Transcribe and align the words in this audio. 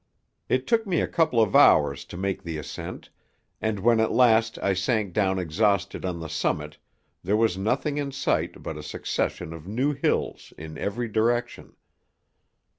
It 0.49 0.65
took 0.65 0.87
me 0.87 0.99
a 0.99 1.07
couple 1.07 1.39
of 1.39 1.55
hours 1.55 2.05
to 2.05 2.17
make 2.17 2.41
the 2.41 2.57
ascent, 2.57 3.11
and 3.61 3.79
when 3.81 3.99
at 3.99 4.11
last 4.11 4.57
I 4.57 4.73
sank 4.73 5.13
down 5.13 5.37
exhausted 5.37 6.05
on 6.05 6.19
the 6.19 6.27
summit 6.27 6.79
there 7.23 7.37
was 7.37 7.55
nothing 7.55 7.99
in 7.99 8.11
sight 8.11 8.63
but 8.63 8.77
a 8.77 8.81
succession 8.81 9.53
of 9.53 9.67
new 9.67 9.93
hills 9.93 10.53
in 10.57 10.75
every 10.79 11.07
direction. 11.07 11.75